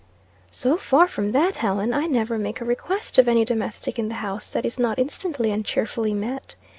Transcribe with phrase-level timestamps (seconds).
[0.49, 4.15] "So far from that, Helen, I never make a request of any domestic in the
[4.15, 6.55] house, that is not instantly and cheerfully met.